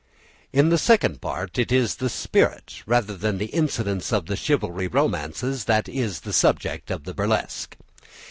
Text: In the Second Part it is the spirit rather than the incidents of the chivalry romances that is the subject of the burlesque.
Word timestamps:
In 0.51 0.69
the 0.69 0.79
Second 0.79 1.21
Part 1.21 1.59
it 1.59 1.71
is 1.71 1.97
the 1.97 2.09
spirit 2.09 2.81
rather 2.87 3.15
than 3.15 3.37
the 3.37 3.53
incidents 3.53 4.11
of 4.11 4.25
the 4.25 4.35
chivalry 4.35 4.87
romances 4.87 5.65
that 5.65 5.87
is 5.87 6.21
the 6.21 6.33
subject 6.33 6.89
of 6.89 7.03
the 7.03 7.13
burlesque. 7.13 7.77